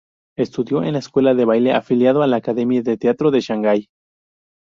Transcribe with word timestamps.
Estudió 0.35 0.81
en 0.83 0.93
la 0.93 0.97
Escuela 0.97 1.35
de 1.35 1.45
baile 1.45 1.73
afiliado 1.73 2.23
a 2.23 2.27
la 2.27 2.37
Academia 2.37 2.81
de 2.81 2.97
Teatro 2.97 3.29
de 3.29 3.39
Shangai. 3.39 3.87